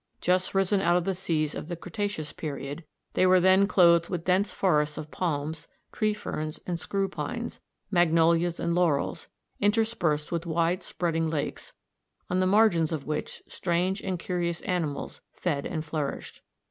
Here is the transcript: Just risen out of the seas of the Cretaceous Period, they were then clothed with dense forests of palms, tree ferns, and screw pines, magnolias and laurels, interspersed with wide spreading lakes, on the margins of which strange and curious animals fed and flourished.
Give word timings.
Just 0.19 0.55
risen 0.55 0.81
out 0.81 0.97
of 0.97 1.05
the 1.05 1.13
seas 1.13 1.53
of 1.53 1.67
the 1.67 1.75
Cretaceous 1.75 2.33
Period, 2.33 2.83
they 3.13 3.27
were 3.27 3.39
then 3.39 3.67
clothed 3.67 4.09
with 4.09 4.23
dense 4.23 4.51
forests 4.51 4.97
of 4.97 5.11
palms, 5.11 5.67
tree 5.91 6.15
ferns, 6.15 6.59
and 6.65 6.79
screw 6.79 7.07
pines, 7.07 7.59
magnolias 7.91 8.59
and 8.59 8.73
laurels, 8.73 9.27
interspersed 9.59 10.31
with 10.31 10.47
wide 10.47 10.81
spreading 10.81 11.29
lakes, 11.29 11.73
on 12.31 12.39
the 12.39 12.47
margins 12.47 12.91
of 12.91 13.05
which 13.05 13.43
strange 13.47 14.01
and 14.01 14.17
curious 14.17 14.61
animals 14.61 15.21
fed 15.33 15.67
and 15.67 15.85
flourished. 15.85 16.41